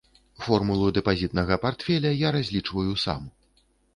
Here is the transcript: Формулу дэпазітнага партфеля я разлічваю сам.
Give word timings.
Формулу 0.43 0.87
дэпазітнага 0.97 1.57
партфеля 1.67 2.11
я 2.27 2.33
разлічваю 2.37 2.93
сам. 3.05 3.21